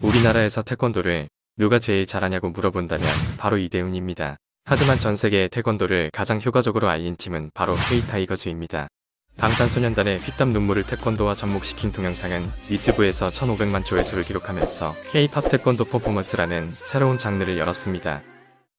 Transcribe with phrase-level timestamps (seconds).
[0.00, 3.06] 우리나라에서 태권도를 누가 제일 잘하냐고 물어본다면
[3.38, 4.36] 바로 이대훈입니다.
[4.64, 8.88] 하지만 전 세계의 태권도를 가장 효과적으로 알린 팀은 바로 K-타이거즈입니다.
[9.36, 17.58] 방탄소년단의 피땀 눈물을 태권도와 접목시킨 동영상은 유튜브에서 1500만 조회수를 기록하면서 K-팝 태권도 퍼포먼스라는 새로운 장르를
[17.58, 18.22] 열었습니다.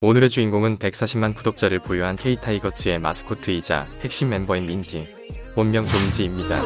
[0.01, 5.07] 오늘의 주인공은 140만 구독자를 보유한 K-타이거즈의 마스코트이자 핵심 멤버인 민티,
[5.55, 6.61] 본명 조민지입니다.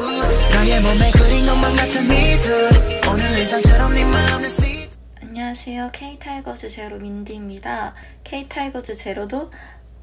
[3.16, 4.88] 네
[5.22, 5.90] 안녕하세요.
[5.94, 7.94] K-타이거즈 제로 민디입니다.
[8.24, 9.50] K-타이거즈 제로도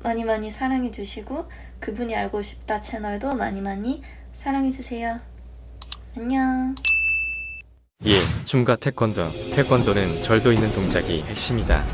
[0.02, 1.48] 많이 많이 사랑해주시고
[1.80, 4.02] 그분이 알고 싶다 채널도 많이 많이
[4.34, 5.20] 사랑해주세요.
[6.18, 6.74] 안녕.
[8.06, 9.32] 예, 춤과 태권도.
[9.54, 11.86] 태권도는 절도 있는 동작이 핵심이다.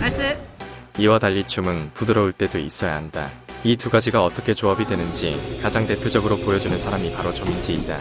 [0.00, 0.36] nice
[0.98, 3.30] 이와 달리 춤은 부드러울 때도 있어야 한다.
[3.64, 7.98] 이 두 가지가 어떻게 조합이 되는지 가장 대표적으로 보여주는 사람이 바로 조민지이다.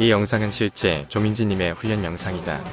[0.00, 2.64] 이 영상은 실제 조민지님의 훈련 영상이다.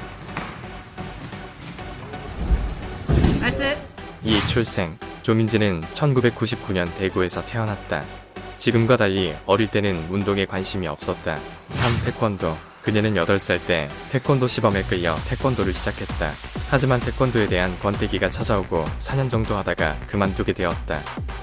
[3.38, 3.76] nice
[4.22, 8.02] 이 출생, 조민지는 1999년 대구에서 태어났다.
[8.56, 11.38] 지금과 달리 어릴 때는 운동에 관심이 없었다.
[11.68, 12.04] 3.
[12.06, 12.56] 태권도.
[12.88, 16.32] 그녀는 8살 때 태권도 시범에 끌려 태권도를 시작했다.
[16.70, 21.02] 하지만 태권도에 대한 권태기가 찾아오고 4년 정도 하다가 그만두게 되었다.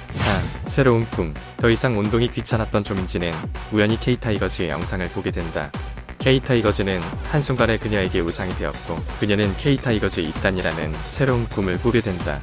[0.09, 0.41] 4.
[0.65, 1.35] 새로운 꿈.
[1.57, 3.31] 더 이상 운동이 귀찮았던 조민지는
[3.71, 5.71] 우연히 K-타이거즈의 영상을 보게 된다.
[6.17, 12.39] K-타이거즈는 한순간에 그녀에게 우상이 되었고 그녀는 K-타이거즈 입단이라는 새로운 꿈을 꾸게 된다.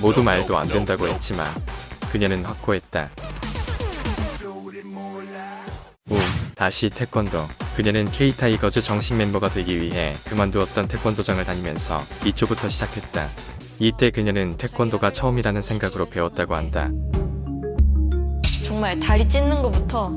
[0.00, 1.54] 모두 말도 안 된다고 했지만
[2.10, 3.10] 그녀는 확고했다.
[6.10, 6.18] 우,
[6.56, 7.69] 다시 태권도.
[7.80, 13.30] 그녀는 K-타이거즈 정식 멤버가 되기 위해 그만두었던 태권도장을 다니면서 이쪽부터 시작했다.
[13.78, 16.90] 이때 그녀는 태권도가 처음이라는 생각으로 배웠다고 한다.
[18.66, 20.12] 정말 다리 찢는 것부터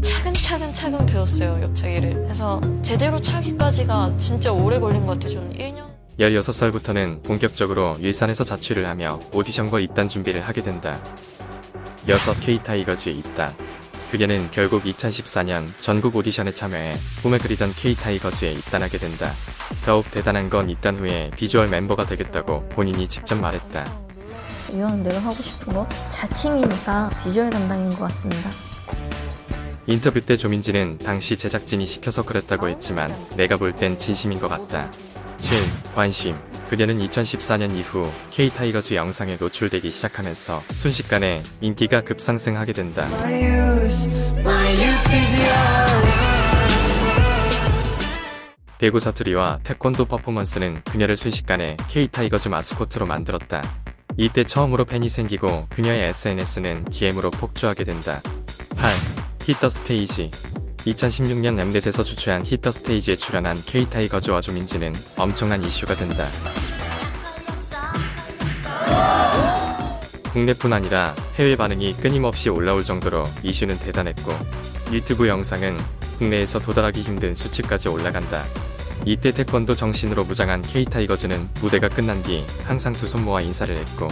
[0.00, 5.86] 차근차근 차근 배웠어요 옆차기를 그래서 제대로 차기까지가 진짜 오래 걸린 것 같아요 저는 1년
[6.20, 11.02] 16살부터는 본격적으로 일산에서 자취를 하며 오디션과 입단 준비를 하게 된다.
[12.06, 12.40] 6.
[12.40, 13.79] K-타이거즈 입단.
[14.10, 19.32] 그녀는 결국 2014년 전국 오디션에 참여해 꿈에 그리던 K-타이거즈에 입단하게 된다.
[19.84, 23.84] 더욱 대단한 건 입단 후에 비주얼 멤버가 되겠다고 본인이 직접 말했다.
[25.02, 28.50] 내가 하고 싶은 거 자칭이니까 비주얼 담당인 것 같습니다.
[29.86, 34.90] 인터뷰 때 조민지는 당시 제작진이 시켜서 그랬다고 했지만 내가 볼 땐 진심인 것 같다.
[35.38, 35.58] 7.
[35.94, 36.36] 관심.
[36.70, 43.08] 그녀는 2014년 이후 K-타이거즈 영상에 노출되기 시작하면서 순식간에 인기가 급상승하게 된다.
[48.78, 53.62] 대구 사투리와 태권도 퍼포먼스는 그녀를 순식간에 K-타이거즈 마스코트로 만들었다.
[54.16, 58.22] 이때 처음으로 팬이 생기고 그녀의 SNS는 DM으로 폭주하게 된다.
[58.76, 58.92] 8.
[59.44, 60.30] 히터 스테이지
[60.86, 66.28] 2016년 엠넷에서 주최한 히터 스테이지에 출연한 K-타이거즈와 조민지는 엄청난 이슈가 된다.
[70.32, 74.32] 국내뿐 아니라 해외 반응이 끊임없이 올라올 정도로 이슈는 대단했고
[74.92, 75.76] 유튜브 영상은
[76.18, 78.44] 국내에서 도달하기 힘든 수치까지 올라간다.
[79.06, 84.08] 이때 태권도 정신으로 무장한 K-타이거즈는 무대가 끝난 뒤 항상 두 손 모아 인사를 했고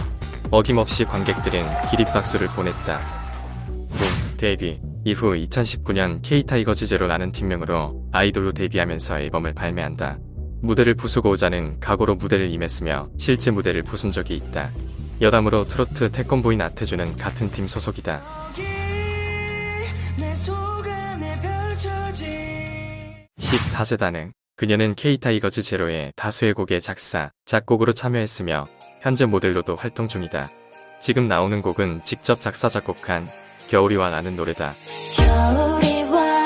[0.51, 2.99] 어김없이 관객들은 기립박수를 보냈다.
[3.67, 10.19] 붐, 데뷔 이후 2019년 K-타이거즈 제로라는 팀명으로 아이돌로 데뷔하면서 앨범을 발매한다.
[10.61, 14.71] 무대를 부수고 오자는 각오로 무대를 임했으며 실제 무대를 부순 적이 있다.
[15.21, 18.21] 여담으로 트로트 태권보인 나태주는 같은 팀 소속이다.
[20.17, 22.27] 내 속안에 펼쳐진
[23.37, 23.73] 10.
[23.73, 28.67] 다재다능 그녀는 K-타이거즈 제로의 다수의 곡의 작사, 작곡으로 참여했으며
[29.01, 30.49] 현재 모델로도 활동 중이다.
[30.99, 33.29] 지금 나오는 곡은 직접 작사, 작곡한
[33.69, 34.73] 겨울이 와라는 노래다.
[35.15, 36.43] 겨울이 와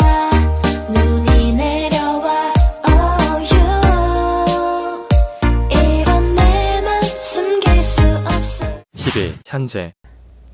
[0.89, 2.53] 눈이 내려와
[2.85, 5.07] oh you
[5.72, 9.35] 이런 내맘 숨길 수 없어 11.
[9.45, 9.94] 현재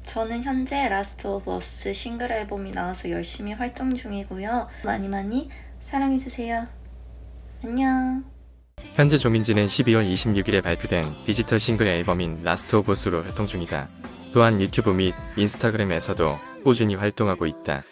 [0.05, 4.67] 저는 현재 Last of Us 싱글 앨범이 나와서 열심히 활동 중이고요.
[4.85, 5.49] 많이 많이
[5.79, 6.67] 사랑해주세요.
[7.63, 8.23] 안녕.
[8.93, 13.89] 현재 조민지는 12월 26일에 발표된 디지털 싱글 앨범인 Last of Us로 활동 중이다.
[14.33, 17.83] 또한 유튜브 및 인스타그램에서도 꾸준히 활동하고 있다.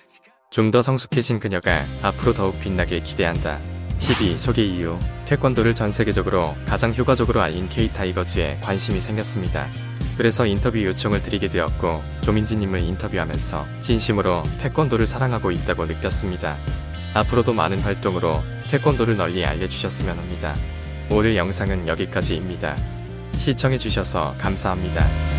[0.49, 3.59] 좀 더 성숙해진 그녀가 앞으로 더욱 빛나길 기대한다.
[3.99, 4.37] 12.
[4.39, 9.67] 소개 이후 태권도를 전 세계적으로 가장 효과적으로 알린 K-타이거즈에 관심이 생겼습니다.
[10.17, 16.57] 그래서 인터뷰 요청을 드리게 되었고 조민지님을 인터뷰하면서 진심으로 태권도를 사랑하고 있다고 느꼈습니다.
[17.13, 20.55] 앞으로도 많은 활동으로 태권도를 널리 알려주셨으면 합니다.
[21.09, 22.77] 오늘 영상은 여기까지입니다.
[23.37, 25.36] 시청해주셔서 감사합니다.